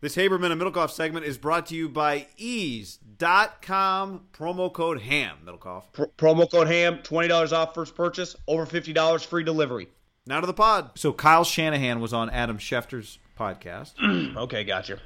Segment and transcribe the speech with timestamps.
[0.00, 5.38] This Haberman and Middlekauff segment is brought to you by eaze.com promo code HAM.
[5.44, 5.84] Middlekauff.
[5.92, 9.88] Pr- promo code HAM, $20 off first purchase, over $50 free delivery.
[10.24, 10.92] Now to the pod.
[10.94, 13.94] So Kyle Shanahan was on Adam Schefter's podcast.
[14.36, 15.00] okay, gotcha.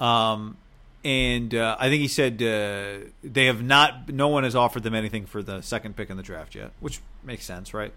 [0.00, 0.56] Um,
[1.04, 4.08] and uh, I think he said uh, they have not.
[4.08, 7.00] No one has offered them anything for the second pick in the draft yet, which
[7.22, 7.92] makes sense, right?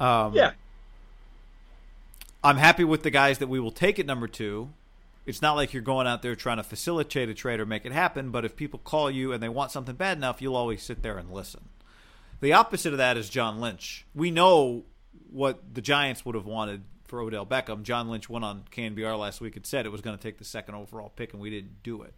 [0.00, 0.52] Um, yeah.
[2.46, 4.72] I'm happy with the guys that we will take at number two.
[5.26, 7.90] It's not like you're going out there trying to facilitate a trade or make it
[7.90, 11.02] happen, but if people call you and they want something bad enough, you'll always sit
[11.02, 11.70] there and listen.
[12.40, 14.06] The opposite of that is John Lynch.
[14.14, 14.84] We know
[15.28, 17.82] what the Giants would have wanted for Odell Beckham.
[17.82, 20.44] John Lynch went on KNBR last week and said it was going to take the
[20.44, 22.14] second overall pick, and we didn't do it.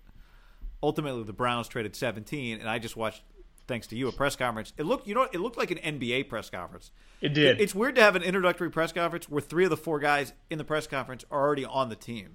[0.83, 3.23] Ultimately, the Browns traded 17, and I just watched,
[3.69, 4.73] thanks to you, a press conference.
[4.77, 6.91] It looked, you know, it looked like an NBA press conference.
[7.21, 7.61] It did.
[7.61, 10.59] It's weird to have an introductory press conference where three of the four guys in
[10.59, 12.31] the press conference are already on the team.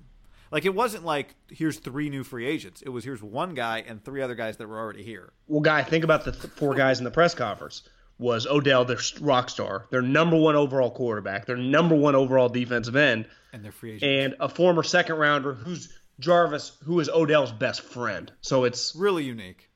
[0.52, 2.84] Like it wasn't like here's three new free agents.
[2.84, 5.34] It was here's one guy and three other guys that were already here.
[5.48, 7.82] Well, guy, think about the th- four guys in the press conference.
[8.20, 12.96] Was Odell their rock star, their number one overall quarterback, their number one overall defensive
[12.96, 17.52] end, and their free agent, and a former second rounder who's Jarvis, who is Odell's
[17.52, 18.32] best friend.
[18.42, 19.72] So it's really unique.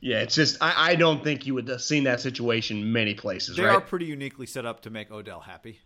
[0.00, 3.56] Yeah, it's just I, I don't think you would have seen that situation many places.
[3.56, 3.74] They right?
[3.74, 5.80] are pretty uniquely set up to make Odell happy.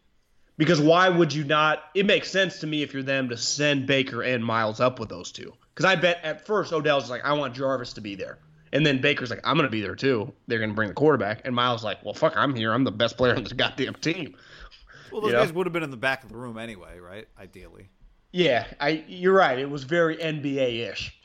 [0.58, 1.84] Because why would you not?
[1.94, 5.08] It makes sense to me if you're them to send Baker and Myles up with
[5.08, 5.52] those two.
[5.74, 8.38] Because I bet at first Odell's like, I want Jarvis to be there.
[8.72, 10.32] And then Baker's like, I'm going to be there too.
[10.46, 11.42] They're going to bring the quarterback.
[11.44, 12.72] And Myles like, well, fuck, I'm here.
[12.72, 14.34] I'm the best player on this goddamn team.
[15.12, 15.44] Well, those You know?
[15.44, 17.28] guys would have been in the back of the room anyway, right?
[17.38, 17.90] Ideally.
[18.32, 19.58] Yeah, I you're right.
[19.58, 21.16] It was very NBA ish.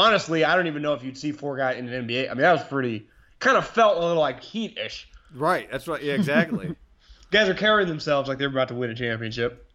[0.00, 2.30] Honestly, I don't even know if you'd see four guys in an NBA.
[2.30, 3.06] I mean, that was pretty.
[3.38, 5.08] Kind of felt a little like Heat ish.
[5.34, 5.70] Right.
[5.70, 6.02] That's right.
[6.02, 6.74] Yeah, exactly.
[7.30, 9.70] Guys are carrying themselves like they're about to win a championship.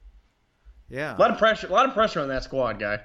[0.90, 1.16] yeah.
[1.16, 1.68] A lot of pressure.
[1.68, 3.00] A lot of pressure on that squad, guy.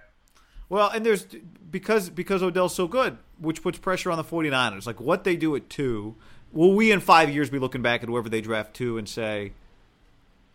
[0.68, 1.26] Well, and there's
[1.70, 4.86] because because Odell's so good, which puts pressure on the 49ers.
[4.86, 6.16] Like what they do at 2,
[6.52, 9.52] will we in 5 years be looking back at whoever they draft 2 and say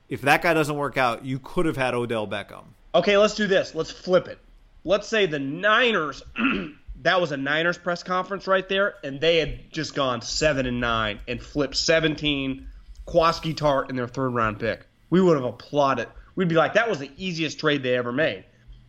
[0.09, 2.63] if that guy doesn't work out, you could have had Odell Beckham.
[2.93, 3.75] Okay, let's do this.
[3.75, 4.39] Let's flip it.
[4.85, 6.23] Let's say the Niners.
[7.01, 10.79] that was a Niners press conference right there, and they had just gone seven and
[10.79, 12.68] nine and flipped 17
[13.07, 14.88] Kwaski Tart in their third round pick.
[15.09, 16.07] We would have applauded.
[16.35, 18.46] We'd be like, that was the easiest trade they ever made.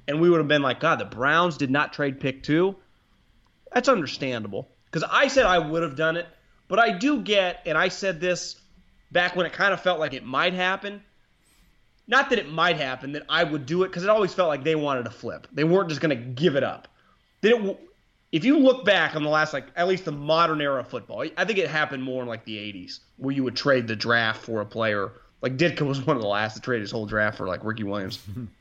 [0.06, 2.76] And we would have been like, God, the Browns did not trade pick two.
[3.72, 4.68] That's understandable.
[4.90, 6.26] Because I said I would have done it,
[6.68, 8.60] but I do get, and I said this
[9.10, 11.02] back when it kind of felt like it might happen.
[12.08, 14.62] Not that it might happen, that I would do it, because it always felt like
[14.62, 15.46] they wanted to flip.
[15.52, 16.88] They weren't just going to give it up.
[17.42, 17.78] Didn't,
[18.32, 21.24] if you look back on the last, like, at least the modern era of football,
[21.36, 24.42] I think it happened more in like the 80s, where you would trade the draft
[24.42, 25.12] for a player.
[25.42, 27.84] Like Ditka was one of the last to trade his whole draft for like Ricky
[27.84, 28.20] Williams.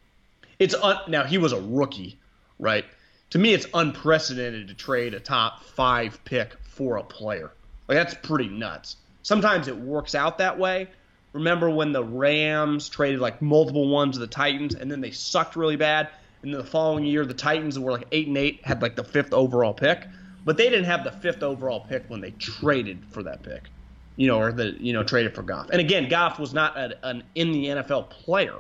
[0.60, 2.18] it's un- now he was a rookie,
[2.60, 2.86] right?
[3.32, 7.52] To me, it's unprecedented to trade a top five pick for a player.
[7.88, 8.98] Like that's pretty nuts.
[9.24, 10.88] Sometimes it works out that way.
[11.36, 15.56] Remember when the Rams traded like multiple ones to the Titans, and then they sucked
[15.58, 16.08] really bad,
[16.42, 19.04] and then the following year the Titans were like eight and eight, had like the
[19.04, 20.08] fifth overall pick,
[20.46, 23.70] but they didn't have the fifth overall pick when they traded for that pick.
[24.16, 25.70] you know, or the you know traded for Goff.
[25.72, 28.56] And again, Goff was not a, an in the NFL player.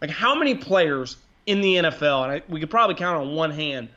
[0.00, 3.50] Like how many players in the NFL, and I, we could probably count on one
[3.50, 3.88] hand,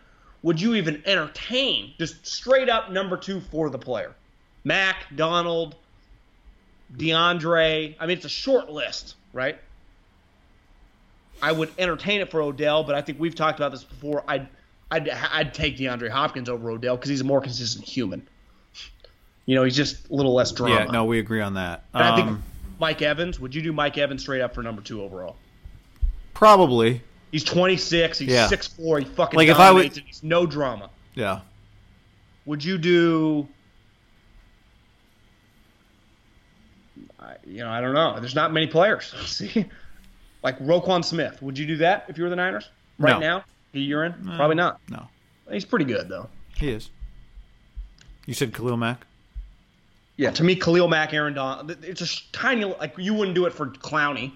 [0.41, 4.15] would you even entertain just straight up number two for the player?
[4.63, 5.75] Mack, Donald,
[6.95, 7.95] DeAndre.
[7.99, 9.57] I mean, it's a short list, right?
[11.41, 14.23] I would entertain it for Odell, but I think we've talked about this before.
[14.27, 14.47] I'd
[14.89, 18.25] I'd, I'd take DeAndre Hopkins over Odell because he's a more consistent human.
[19.45, 20.75] You know, he's just a little less drama.
[20.75, 21.83] Yeah, no, we agree on that.
[21.93, 22.43] And I think Um,
[22.79, 23.39] Mike Evans.
[23.39, 25.35] Would you do Mike Evans straight up for number two overall?
[26.33, 27.01] probably.
[27.31, 28.19] He's 26.
[28.19, 28.47] He's Yeah.
[28.47, 28.99] 6'4".
[28.99, 30.89] He fucking Like, if I would- he's no drama.
[31.15, 31.39] Yeah.
[32.45, 33.47] Would you do?
[37.19, 38.19] I, you know, I don't know.
[38.19, 39.13] There's not many players.
[39.25, 39.65] See,
[40.43, 41.41] like Roquan Smith.
[41.41, 43.19] Would you do that if you were the Niners right No.
[43.19, 43.43] now?
[43.73, 44.13] The year in?
[44.35, 44.79] Probably not.
[44.89, 45.07] No,
[45.51, 46.29] He's pretty good though.
[46.57, 46.89] he is.
[48.25, 49.05] You said Khalil Mack.
[50.17, 51.75] Yeah, to me, Khalil Mack, Aaron Don.
[51.83, 52.65] It's a tiny.
[52.65, 54.31] Like you wouldn't do it for Clowney,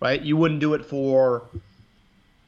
[0.00, 0.22] right?
[0.22, 1.48] You wouldn't do it for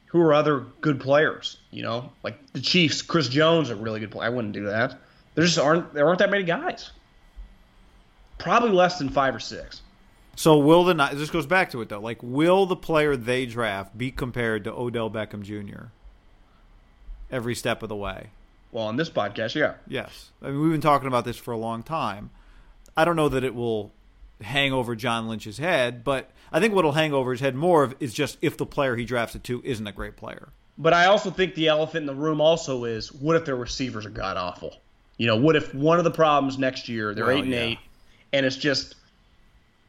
[0.07, 1.57] who are other good players.
[1.71, 3.01] You know, like the Chiefs.
[3.01, 4.27] Chris Jones, a really good player.
[4.27, 4.97] I wouldn't do that.
[5.35, 5.93] There just aren't.
[5.93, 6.91] There aren't that many guys.
[8.37, 9.81] Probably less than five or six.
[10.39, 11.99] So will the this goes back to it though?
[11.99, 15.87] Like, will the player they draft be compared to Odell Beckham Jr.
[17.29, 18.27] every step of the way?
[18.71, 19.73] Well, on this podcast, yeah.
[19.85, 20.29] Yes.
[20.41, 22.29] I mean, we've been talking about this for a long time.
[22.95, 23.91] I don't know that it will
[24.39, 27.93] hang over John Lynch's head, but I think what'll hang over his head more of
[27.99, 30.53] is just if the player he drafts it to isn't a great player.
[30.77, 34.05] But I also think the elephant in the room also is what if their receivers
[34.05, 34.77] are god awful?
[35.17, 37.59] You know, what if one of the problems next year they're Well, eight and yeah.
[37.59, 37.79] eight,
[38.31, 38.95] and it's just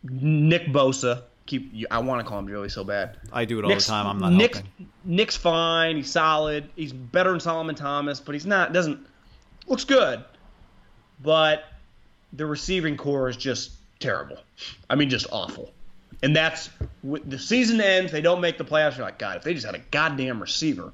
[0.02, 1.22] Nick Bosa.
[1.46, 3.16] Keep I want to call him Joey so bad.
[3.32, 4.06] I do it all Nick's, the time.
[4.06, 4.88] I'm not Nick's, helping.
[5.04, 5.96] Nick's fine.
[5.96, 6.68] He's solid.
[6.76, 8.72] He's better than Solomon Thomas, but he's not.
[8.72, 9.06] Doesn't
[9.66, 10.24] looks good,
[11.22, 11.64] but
[12.32, 14.38] the receiving corps is just terrible.
[14.88, 15.72] I mean, just awful.
[16.22, 16.68] And that's
[17.02, 18.12] the season ends.
[18.12, 18.96] They don't make the playoffs.
[18.96, 20.92] You're like, God, if they just had a goddamn receiver.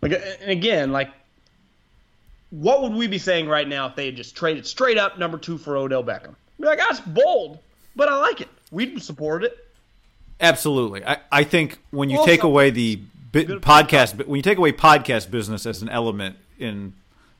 [0.00, 1.10] Like, and again, like,
[2.50, 5.38] what would we be saying right now if they had just traded straight up number
[5.38, 6.36] two for Odell Beckham?
[6.60, 7.58] Be like, that's bold,
[7.96, 8.48] but I like it.
[8.70, 9.56] We'd support it.
[10.40, 11.04] Absolutely.
[11.04, 12.96] I, I think when you Also- take away the
[13.32, 16.94] bi- podcast, when you take away podcast business as an element in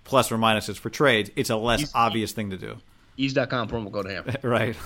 [0.04, 2.76] plus or minuses for trades, it's a less He's- obvious thing to do.
[3.16, 4.24] Eaze.com promo code ham.
[4.42, 4.76] Right.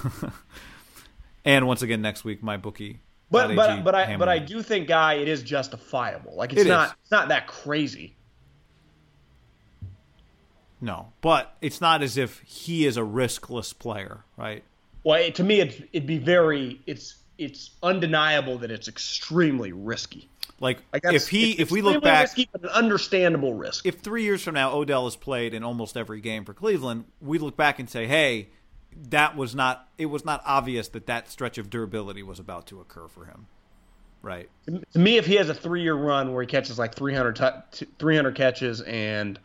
[1.44, 2.98] and once again, next week, my bookie.
[3.30, 6.34] But but but I but I do think, guy, it is justifiable.
[6.36, 6.94] Like it's It not is.
[7.02, 8.14] it's not that crazy.
[10.84, 14.62] No, but it's not as if he is a riskless player, right?
[15.02, 20.28] Well, it, to me, it's, it'd be very it's it's undeniable that it's extremely risky.
[20.60, 23.86] Like, Like if he, if we look back, risky, but an understandable risk.
[23.86, 27.38] if three years from now Odell has played in almost every game for Cleveland, we
[27.38, 28.50] look back and say, hey,
[29.08, 29.88] that was not.
[29.96, 33.46] It was not obvious that that stretch of durability was about to occur for him,
[34.20, 34.50] right?
[34.66, 37.36] to me, if he has a three year run where he catches like 300,
[37.72, 39.38] tu- 300 catches and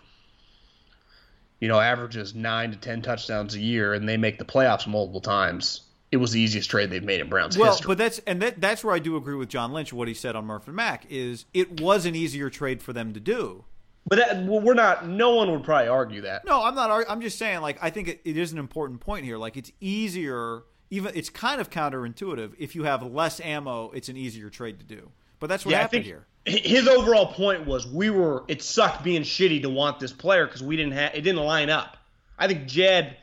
[1.60, 5.22] you know averages nine to ten touchdowns a year, and they make the playoffs multiple
[5.22, 7.88] times, it was the easiest trade they've made in Browns Well, history.
[7.88, 9.94] but that's and that, that's where I do agree with John Lynch.
[9.94, 13.14] What he said on Murphy and Mac is it was an easier trade for them
[13.14, 13.66] to do.
[14.08, 15.08] But that, well, we're not.
[15.08, 16.44] No one would probably argue that.
[16.46, 17.06] No, I'm not.
[17.08, 17.62] I'm just saying.
[17.62, 19.38] Like, I think it, it is an important point here.
[19.38, 20.64] Like, it's easier.
[20.90, 22.54] Even it's kind of counterintuitive.
[22.58, 25.12] If you have less ammo, it's an easier trade to do.
[25.40, 26.26] But that's what Yeah, I happened think here.
[26.46, 28.44] his overall point was we were.
[28.48, 31.14] It sucked being shitty to want this player because we didn't have.
[31.16, 31.98] It didn't line up.
[32.38, 33.18] I think Jed.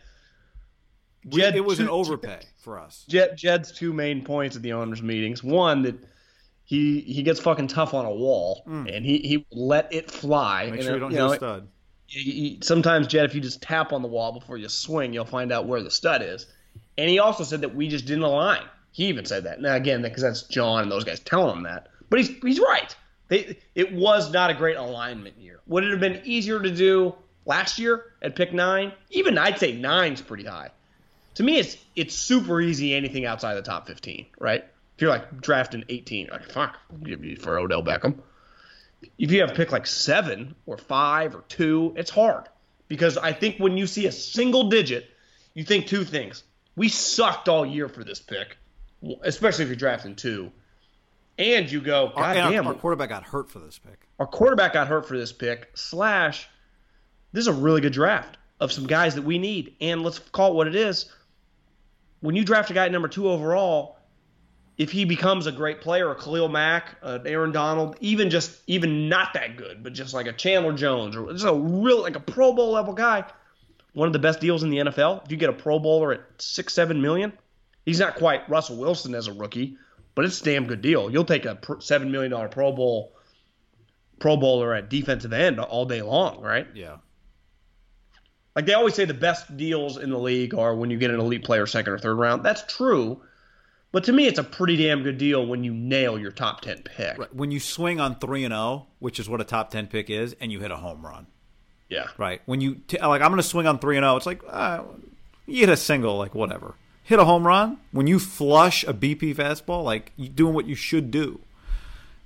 [1.24, 3.04] We- Jed it was an two- overpay for us.
[3.08, 5.42] Jed, Jed's two main points at the owners' meetings.
[5.42, 5.96] One that
[6.64, 10.66] he he gets fucking tough on a wall and he he let it fly.
[10.68, 10.70] Mm.
[10.72, 11.68] Make sure you don't you hit know, a stud.
[12.08, 15.52] you- sometimes Jed, if you just tap on the wall before you swing, you'll find
[15.52, 16.46] out where the stud is.
[16.96, 18.62] And he also said that we just didn't align.
[18.92, 19.60] He even said that.
[19.60, 21.88] Now again, because that's John and those guys telling him that.
[22.08, 22.94] But he's he's right.
[23.28, 25.60] They, it was not a great alignment year.
[25.66, 28.92] Would it have been easier to do last year at pick nine?
[29.10, 30.70] Even I'd say nine's pretty high.
[31.34, 34.64] To me, it's it's super easy anything outside the top fifteen, right?
[34.94, 38.20] If you're like drafting eighteen, like fuck, give you for Odell Beckham
[39.18, 42.48] if you have pick like seven or five or two, it's hard
[42.88, 45.10] because I think when you see a single digit,
[45.54, 46.42] you think two things.
[46.76, 48.56] We sucked all year for this pick,
[49.22, 50.52] especially if you're drafting two,
[51.38, 54.06] and you go, Our, God our- damn, our quarterback got hurt for this pick.
[54.18, 55.70] our quarterback got hurt for this pick.
[55.74, 56.48] Slash,
[57.32, 60.52] this is a really good draft of some guys that we need, and let's call
[60.52, 61.12] it what it is.
[62.20, 63.98] When you draft a guy at number two overall,
[64.78, 69.08] if he becomes a great player, a Khalil Mack, an Aaron Donald, even just even
[69.08, 72.20] not that good, but just like a Chandler Jones or just a real like a
[72.20, 73.24] Pro Bowl level guy,
[73.92, 75.24] one of the best deals in the NFL.
[75.24, 77.32] If you get a Pro Bowler at six, seven million,
[77.84, 79.76] he's not quite Russell Wilson as a rookie,
[80.16, 81.08] but it's a damn good deal.
[81.08, 83.12] You'll take a seven million dollar Pro Bowl
[84.18, 86.66] Pro Bowler at defensive end all day long, right?
[86.74, 86.96] Yeah.
[88.56, 91.20] Like they always say, the best deals in the league are when you get an
[91.20, 92.42] elite player second or third round.
[92.42, 93.20] That's true,
[93.92, 96.82] but to me, it's a pretty damn good deal when you nail your top ten
[96.82, 97.18] pick.
[97.18, 97.34] Right.
[97.34, 100.34] When you swing on three and zero, which is what a top ten pick is,
[100.40, 101.26] and you hit a home run.
[101.90, 102.06] Yeah.
[102.16, 102.40] Right.
[102.46, 104.16] When you t- like, I'm going to swing on three and zero.
[104.16, 104.82] It's like uh,
[105.46, 106.74] you hit a single, like whatever.
[107.06, 110.74] Hit a home run when you flush a BP fastball, like you doing what you
[110.74, 111.38] should do,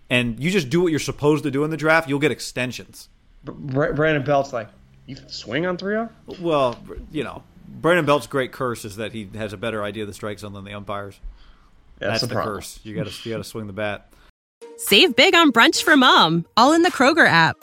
[0.08, 2.08] and you just do what you're supposed to do in the draft.
[2.08, 3.10] You'll get extensions.
[3.44, 4.68] Brandon Belt's like,
[5.04, 6.08] you swing on three zero.
[6.40, 6.78] Well,
[7.12, 10.14] you know, Brandon Belt's great curse is that he has a better idea of the
[10.14, 11.20] strike zone than the umpires.
[11.99, 12.54] That's, That's the, the problem.
[12.56, 12.80] curse.
[12.82, 14.10] You got to you got to swing the bat.
[14.78, 17.62] Save big on brunch for mom, all in the Kroger app.